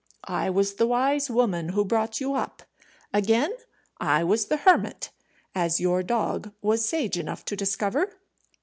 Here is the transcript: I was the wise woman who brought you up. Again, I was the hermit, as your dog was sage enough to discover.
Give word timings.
I 0.25 0.49
was 0.49 0.73
the 0.77 0.87
wise 0.87 1.29
woman 1.29 1.69
who 1.69 1.85
brought 1.85 2.19
you 2.19 2.33
up. 2.33 2.63
Again, 3.13 3.51
I 3.99 4.23
was 4.23 4.47
the 4.47 4.57
hermit, 4.57 5.11
as 5.53 5.79
your 5.79 6.01
dog 6.01 6.51
was 6.59 6.83
sage 6.83 7.19
enough 7.19 7.45
to 7.45 7.55
discover. 7.55 8.17